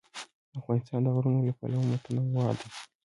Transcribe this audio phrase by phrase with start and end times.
[0.59, 2.69] افغانستان د غرونه له پلوه متنوع دی.